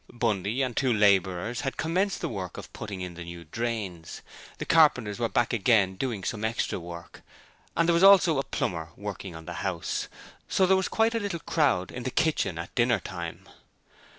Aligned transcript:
Bundy 0.11 0.63
and 0.63 0.75
two 0.75 0.91
labourers 0.91 1.61
had 1.61 1.77
commenced 1.77 2.21
the 2.21 2.27
work 2.27 2.57
of 2.57 2.73
putting 2.73 3.01
in 3.01 3.13
the 3.13 3.23
new 3.23 3.43
drains; 3.43 4.23
the 4.57 4.65
carpenters 4.65 5.19
were 5.19 5.29
back 5.29 5.53
again 5.53 5.93
doing 5.95 6.23
some 6.23 6.43
extra 6.43 6.79
work, 6.79 7.21
and 7.77 7.87
there 7.87 7.93
was 7.93 8.01
also 8.01 8.39
a 8.39 8.43
plumber 8.43 8.89
working 8.95 9.35
on 9.35 9.45
the 9.45 9.53
house; 9.61 10.07
so 10.49 10.65
there 10.65 10.75
was 10.75 10.87
quite 10.87 11.13
a 11.13 11.19
little 11.19 11.39
crowd 11.39 11.91
in 11.91 12.01
the 12.01 12.09
kitchen 12.09 12.57
at 12.57 12.73
dinner 12.73 12.99
time. 12.99 13.47